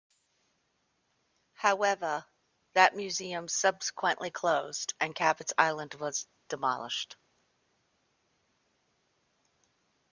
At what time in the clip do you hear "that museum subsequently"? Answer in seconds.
2.73-4.31